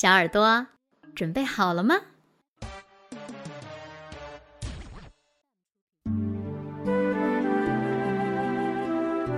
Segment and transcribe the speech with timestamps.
[0.00, 0.66] 小耳朵，
[1.14, 1.96] 准备好了吗？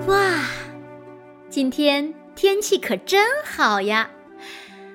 [0.06, 0.44] 哇，
[1.48, 4.08] 今天天气可真好呀！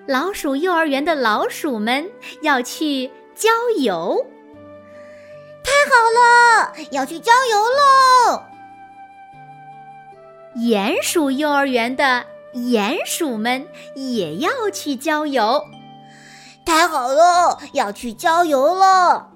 [0.08, 2.10] 老鼠幼儿园的老鼠们
[2.42, 4.26] 要去郊游，
[5.66, 8.44] 太好了，要去郊游喽！
[10.56, 12.26] 鼹鼠幼儿园的。
[12.58, 15.64] 鼹鼠们也要去郊游，
[16.66, 19.32] 太好了，要去郊游了。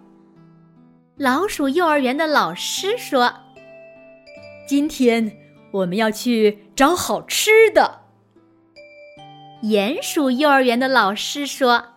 [1.18, 3.32] 老鼠幼儿园的老师说
[4.68, 5.38] ：“今天
[5.72, 8.02] 我们要去找好吃的。”
[9.62, 11.90] 鼹鼠幼儿园的老师说：“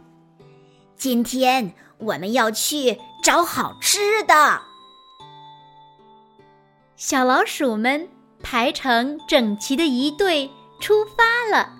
[0.94, 4.60] 今天我们要去找好吃的。”
[6.96, 8.10] 小老鼠们
[8.42, 10.50] 排成整齐的一队。
[10.84, 11.72] 出发了，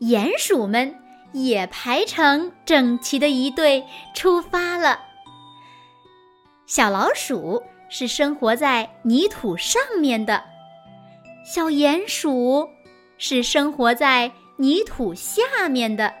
[0.00, 0.96] 鼹鼠们
[1.30, 3.86] 也排成整齐的一队
[4.16, 4.98] 出发了。
[6.66, 10.42] 小老鼠是生活在泥土上面的，
[11.46, 12.68] 小鼹鼠
[13.16, 16.12] 是生活在泥土下面的。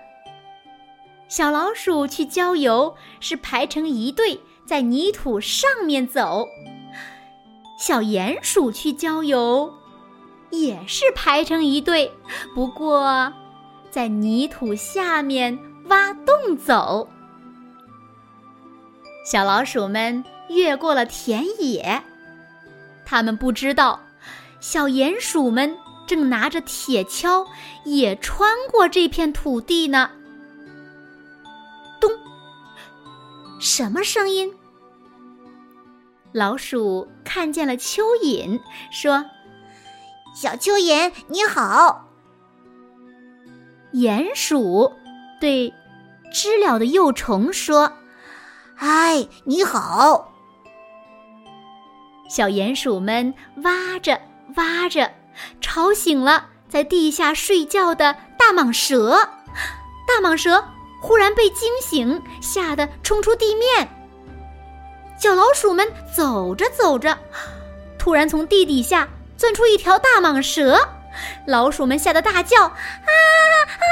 [1.26, 6.46] 小老鼠去郊游是排成一队在泥土上面走，
[7.80, 9.79] 小鼹鼠去郊游。
[10.50, 12.12] 也是排成一队，
[12.54, 13.32] 不过
[13.90, 17.08] 在泥土下面挖洞走。
[19.24, 22.02] 小老鼠们越过了田野，
[23.04, 24.00] 他们不知道，
[24.60, 27.46] 小鼹鼠们正拿着铁锹
[27.84, 30.10] 也穿过这片土地呢。
[32.00, 32.10] 咚！
[33.60, 34.52] 什么声音？
[36.32, 38.60] 老鼠看见了蚯蚓，
[38.90, 39.24] 说。
[40.34, 42.06] 小蚯蚓，你好。
[43.92, 44.92] 鼹鼠
[45.40, 45.74] 对
[46.32, 47.92] 知了的幼虫说
[48.76, 50.32] ：“嗨，你好。”
[52.30, 54.20] 小鼹鼠们挖着
[54.56, 55.10] 挖着，
[55.60, 59.28] 吵醒了在地下睡觉的大蟒蛇。
[60.06, 60.64] 大蟒蛇
[61.02, 63.88] 忽然被惊醒，吓得冲出地面。
[65.18, 65.86] 小老鼠们
[66.16, 67.18] 走着走着，
[67.98, 69.08] 突然从地底下。
[69.40, 70.76] 钻出一条大蟒蛇，
[71.46, 73.88] 老鼠们吓得大叫：“啊啊啊！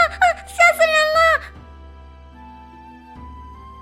[0.46, 1.40] 吓死人了！”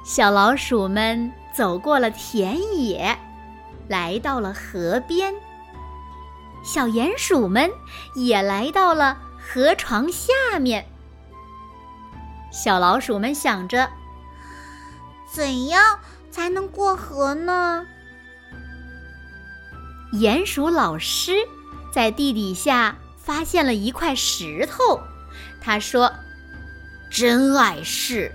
[0.06, 3.19] 小老鼠们走过了田野，
[3.88, 5.34] 来到了河边。
[6.62, 7.69] 小鼹鼠们
[8.15, 10.87] 也来到了河床下面。
[12.53, 13.91] 小老鼠们想着：
[15.28, 15.98] 怎样
[16.31, 17.84] 才能过河呢？
[20.12, 21.33] 鼹鼠老师。
[21.96, 25.00] 在地底下发现了一块石头，
[25.62, 26.12] 他说
[27.10, 28.30] ：“真碍事。”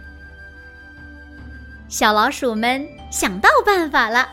[1.88, 4.28] 小老鼠们想到办法了，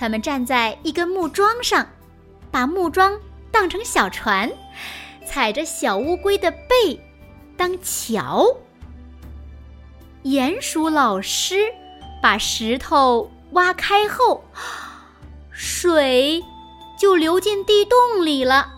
[0.00, 1.86] 他们站在一根木桩上，
[2.50, 3.16] 把木桩
[3.52, 4.50] 当成小船，
[5.24, 7.00] 踩着小乌龟的背
[7.56, 8.52] 当桥。
[10.24, 11.72] 鼹鼠老师
[12.20, 14.44] 把石头挖开后，
[15.52, 16.42] 水。
[16.96, 18.72] 就流进地洞里了。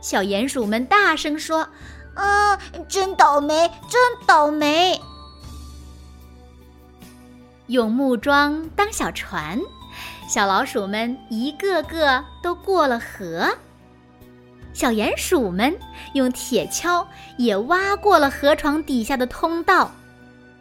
[0.00, 1.68] 小鼹鼠们大声说
[2.14, 2.56] ：“啊，
[2.88, 5.00] 真倒霉，真倒霉！”
[7.68, 9.60] 用木桩当小船，
[10.28, 13.56] 小老鼠们一个个都过了河。
[14.72, 15.76] 小鼹鼠们
[16.12, 17.04] 用铁锹
[17.38, 19.90] 也挖过了河床底下的通道。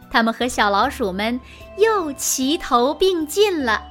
[0.10, 1.40] 他们和小老鼠们
[1.78, 3.84] 又齐头并进了。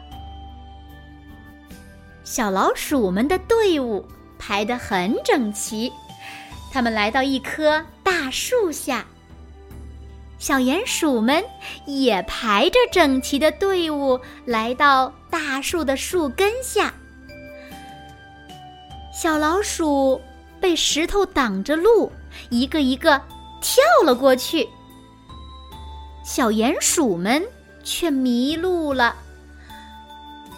[2.24, 4.04] 小老鼠们的队伍
[4.38, 5.92] 排得很整齐，
[6.72, 9.04] 他们来到一棵大树下。
[10.38, 11.44] 小鼹鼠们
[11.86, 16.92] 也排着整齐的队伍来到大树的树根下。
[19.12, 20.20] 小老鼠
[20.60, 22.10] 被石头挡着路，
[22.50, 23.20] 一个一个
[23.62, 24.68] 跳了过去。
[26.24, 27.42] 小鼹鼠们
[27.84, 29.14] 却迷路了。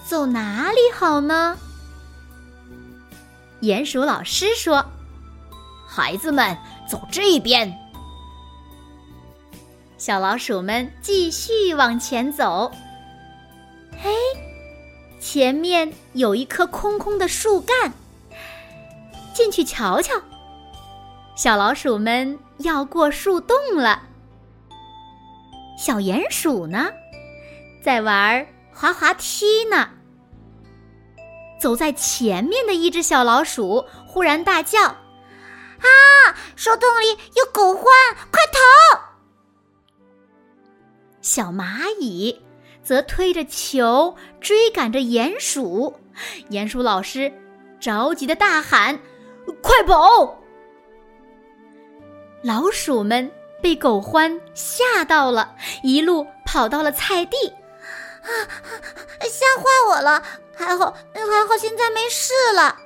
[0.06, 1.58] 走哪里好呢？
[3.60, 4.86] 鼹鼠老师说
[5.84, 6.56] ：“孩子们，
[6.88, 7.76] 走这边。
[9.98, 12.70] 小老鼠们继续往前走。
[14.00, 14.14] 嘿，
[15.20, 17.92] 前面有一棵空空的树干，
[19.34, 20.14] 进去瞧瞧。
[21.34, 24.02] 小老鼠们要过树洞了。
[25.76, 26.92] 小鼹鼠呢，
[27.82, 29.90] 在玩滑滑梯呢。
[31.58, 34.94] 走在前面的一只小老鼠忽然大叫：“啊！
[36.54, 37.86] 树洞里有狗獾，
[38.30, 38.60] 快逃！”
[41.22, 42.44] 小蚂蚁
[42.82, 45.98] 则推着球追赶着鼹鼠，
[46.50, 47.32] 鼹鼠老师
[47.80, 49.00] 着急的大喊
[49.60, 50.42] ：“快跑！”
[52.44, 58.28] 老鼠们被狗獾吓到了，一路跑到了菜地，啊，
[59.22, 60.22] 吓坏我了！
[60.56, 62.76] 还好，还好，现在没事了。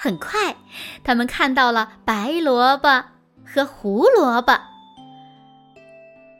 [0.00, 0.56] 很快，
[1.02, 3.04] 他们看到了白萝卜
[3.46, 4.52] 和胡萝卜。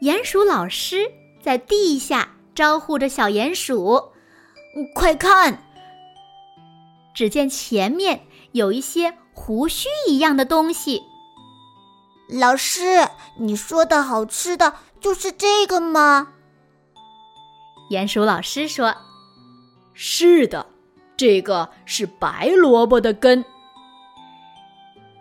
[0.03, 1.11] 鼹鼠老师
[1.43, 4.13] 在地下招呼着小鼹鼠
[4.95, 5.63] ：“快看！”
[7.15, 11.03] 只见前面有一些胡须一样的东西。
[12.29, 13.09] 老师，
[13.39, 16.33] 你说的好吃的就是这个吗？
[17.91, 18.95] 鼹鼠老师说
[19.95, 20.67] ：“是的，
[21.17, 23.45] 这个是白萝卜的根。”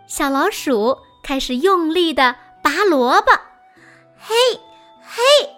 [0.06, 3.30] 小老鼠开始用力的拔萝卜，
[4.18, 4.34] 嘿，
[5.00, 5.48] 嘿！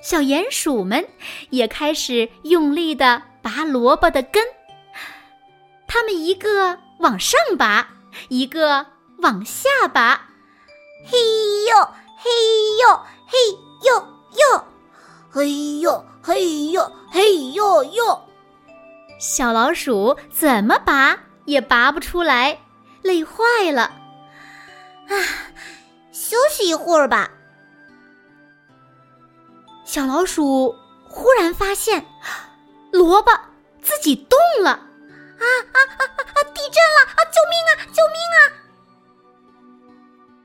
[0.00, 1.06] 小鼹鼠们
[1.50, 4.42] 也开始用力的拔萝卜的根。
[5.86, 7.88] 它们一个往上拔，
[8.28, 8.86] 一个。
[9.20, 10.28] 往下拔，
[11.06, 11.16] 嘿
[11.70, 11.76] 呦
[12.18, 12.30] 嘿
[12.82, 13.38] 呦嘿
[13.82, 13.94] 呦
[14.36, 14.64] 呦，
[15.30, 18.28] 嘿呦嘿呦嘿呦呦。
[19.20, 22.58] 小老鼠怎么拔也拔不出来，
[23.02, 23.82] 累坏了。
[23.82, 25.14] 啊，
[26.10, 27.30] 休息一会儿吧。
[29.84, 30.74] 小老鼠
[31.08, 32.04] 忽然发现，
[32.90, 33.30] 萝卜
[33.80, 34.70] 自己动了！
[34.70, 36.38] 啊啊啊啊！
[36.52, 37.06] 地震了！
[37.14, 37.72] 啊，救命啊！
[37.92, 38.38] 救命啊！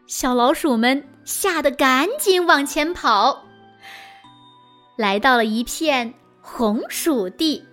[0.05, 3.43] 小老鼠们吓得赶紧往前跑，
[5.01, 7.65] 来到了一片红薯地。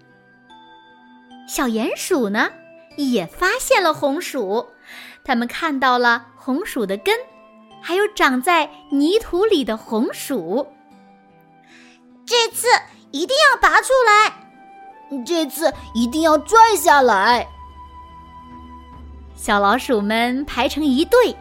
[1.47, 2.49] 小鼹鼠呢，
[2.97, 4.67] 也发现了红薯，
[5.23, 7.15] 他们看到了红薯的根，
[7.83, 10.67] 还有长在泥土里的红薯。
[12.25, 12.67] 这次
[13.11, 17.47] 一定要拔出来，这次一定要拽下来。
[19.37, 21.37] 小老鼠们排成一队。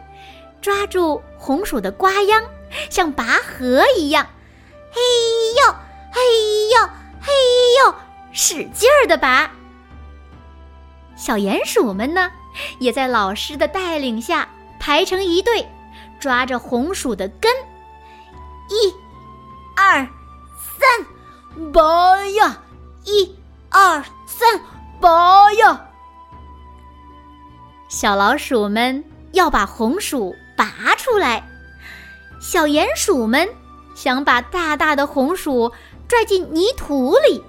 [0.60, 2.42] 抓住红薯的瓜秧，
[2.90, 4.26] 像拔河一样，
[4.98, 5.74] 嘿呦，
[6.12, 6.20] 嘿
[6.74, 6.88] 呦，
[7.20, 7.32] 嘿
[7.84, 7.94] 呦，
[8.32, 9.50] 使劲儿的拔。
[11.16, 12.30] 小鼹鼠们呢，
[12.78, 14.48] 也在老师的带领下
[14.80, 15.68] 排成一队，
[16.18, 17.52] 抓着红薯的根，
[18.68, 18.92] 一、
[19.76, 20.06] 二、
[20.78, 22.62] 三，拔呀！
[23.04, 23.36] 一、
[23.70, 24.60] 二、三，
[25.00, 25.88] 拔呀！
[27.88, 30.34] 小老鼠们要把红薯。
[30.58, 30.66] 拔
[30.96, 31.48] 出来！
[32.40, 33.48] 小鼹鼠们
[33.98, 35.72] 想把大大的红薯
[36.06, 37.42] 拽进泥土里。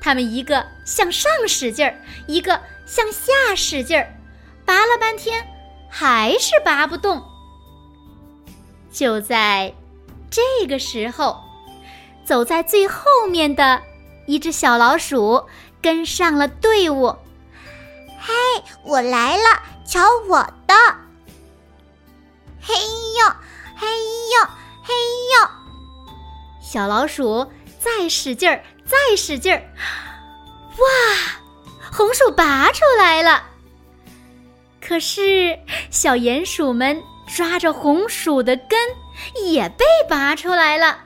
[0.00, 4.14] 他们一个向上使劲儿，一个向下使劲儿，
[4.64, 5.44] 拔了半天
[5.90, 7.20] 还是拔不动。
[8.92, 9.74] 就在
[10.30, 11.42] 这个时候，
[12.24, 13.82] 走在最后面的
[14.28, 15.48] 一只小老鼠
[15.82, 17.16] 跟上了队伍。
[18.20, 18.32] 嘿，
[18.84, 19.42] 我来了，
[19.84, 20.74] 瞧我的！
[22.60, 23.34] 嘿呦，
[23.76, 24.48] 嘿呦，
[24.84, 24.92] 嘿
[25.32, 25.48] 呦！
[26.60, 27.50] 小老鼠
[27.80, 29.62] 再使劲儿，再使劲儿，
[30.78, 33.42] 哇，红薯拔出来了。
[34.80, 35.58] 可是
[35.90, 38.78] 小鼹鼠们抓着红薯的根，
[39.46, 40.98] 也被拔出来了。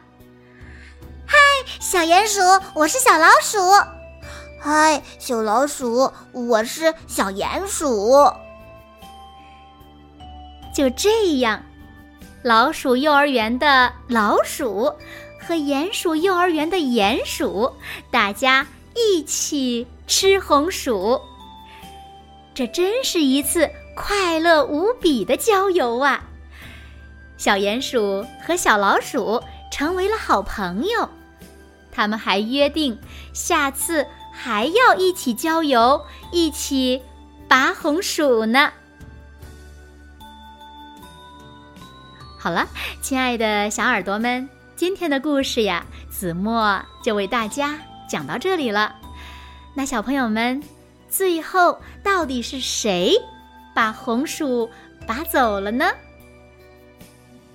[1.25, 1.37] 嗨，
[1.79, 2.41] 小鼹鼠，
[2.75, 3.59] 我是小老鼠。
[4.61, 8.33] 嗨，小老鼠，我是小鼹鼠。
[10.75, 11.63] 就这样，
[12.49, 14.91] 老鼠幼儿园的老鼠
[15.39, 17.75] 和鼹鼠幼儿园的鼹鼠，
[18.11, 21.21] 大家一起吃红薯。
[22.55, 26.25] 这真是一次快乐无比的郊游啊！
[27.37, 31.11] 小鼹鼠和小老鼠成为了好朋友，
[31.93, 32.99] 他们还约定
[33.35, 36.03] 下次还要一起郊游，
[36.33, 37.03] 一起
[37.47, 38.73] 拔红薯呢。
[42.41, 42.69] 好了，
[43.03, 47.77] 亲爱的小耳朵们，今天的故事呀，子墨就为大家
[48.09, 48.95] 讲到这里了。
[49.75, 50.63] 那小朋友们，
[51.11, 53.13] 最后到底是谁
[53.75, 54.71] 把红薯
[55.05, 55.85] 拔走了呢？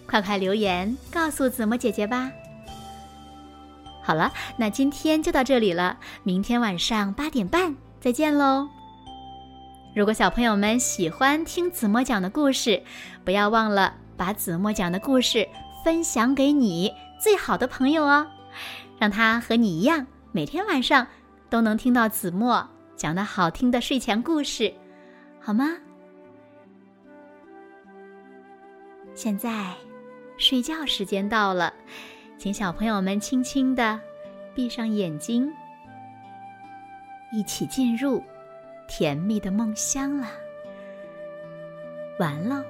[0.06, 2.30] 快快留言告诉子墨姐姐吧。
[4.04, 8.68] 好了，那今天就到这里了，明天晚上八点半再见喽。
[9.96, 12.84] 如果小朋友们喜欢听子墨讲的故事，
[13.24, 15.48] 不要忘了把子墨讲的故事
[15.84, 18.28] 分享给你最好的朋友哦，
[19.00, 21.06] 让他和你一样，每天晚上
[21.50, 24.74] 都能听到子墨讲的好听的睡前故事，
[25.40, 25.78] 好吗？
[29.16, 29.74] 现在
[30.38, 31.74] 睡觉时间到了。
[32.38, 34.00] 请小朋友们轻轻的
[34.54, 35.50] 闭上眼睛，
[37.32, 38.22] 一起进入
[38.88, 40.28] 甜蜜的梦乡了。
[42.20, 42.64] 完了。